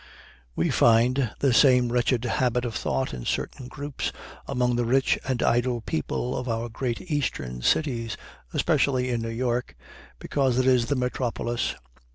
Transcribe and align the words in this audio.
We 0.55 0.71
find 0.71 1.29
the 1.41 1.53
same 1.53 1.91
wretched 1.91 2.25
habit 2.25 2.65
of 2.65 2.73
thought 2.73 3.13
in 3.13 3.23
certain 3.23 3.67
groups 3.67 4.11
among 4.47 4.75
the 4.75 4.83
rich 4.83 5.19
and 5.27 5.43
idle 5.43 5.79
people 5.79 6.35
of 6.35 6.49
our 6.49 6.69
great 6.69 7.01
eastern 7.01 7.61
cities, 7.61 8.17
especially 8.51 9.11
in 9.11 9.21
New 9.21 9.29
York, 9.29 9.75
because 10.17 10.57
it 10.57 10.65
is 10.65 10.87
the 10.87 10.95
metropolis. 10.95 11.75